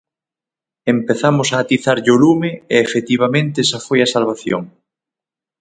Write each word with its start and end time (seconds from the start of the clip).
Empezamos 0.95 1.47
a 1.51 1.57
atizarlle 1.63 2.09
ao 2.13 2.21
lume 2.25 2.49
e 2.73 2.75
efectivamente 2.85 3.57
esa 3.65 3.79
foi 3.87 3.99
a 4.01 4.11
salvación. 4.15 4.63